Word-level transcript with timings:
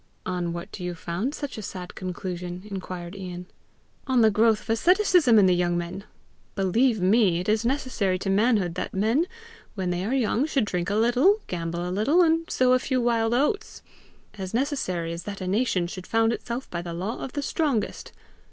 "On 0.25 0.51
what 0.51 0.71
do 0.71 0.83
you 0.83 0.95
found 0.95 1.35
such 1.35 1.59
a 1.59 1.61
sad 1.61 1.93
conclusion?" 1.93 2.63
inquired 2.65 3.15
Ian. 3.15 3.45
"On 4.07 4.21
the 4.21 4.31
growth 4.31 4.61
of 4.61 4.69
asceticism 4.71 5.37
in 5.37 5.45
the 5.45 5.53
young 5.53 5.77
men. 5.77 6.05
Believe 6.55 6.99
me, 6.99 7.39
it 7.39 7.47
is 7.47 7.63
necessary 7.63 8.17
to 8.17 8.27
manhood 8.31 8.73
that 8.73 8.95
men 8.95 9.27
when 9.75 9.91
they 9.91 10.03
are 10.03 10.15
young 10.15 10.47
should 10.47 10.65
drink 10.65 10.89
a 10.89 10.95
little, 10.95 11.41
gamble 11.45 11.87
a 11.87 11.91
little, 11.93 12.23
and 12.23 12.49
sow 12.49 12.73
a 12.73 12.79
few 12.79 12.99
wild 12.99 13.35
oats 13.35 13.83
as 14.39 14.55
necessary 14.55 15.13
as 15.13 15.21
that 15.25 15.39
a 15.39 15.45
nation 15.45 15.85
should 15.85 16.07
found 16.07 16.33
itself 16.33 16.67
by 16.71 16.81
the 16.81 16.93
law 16.95 17.19
of 17.19 17.33
the 17.33 17.43
strongest. 17.43 18.11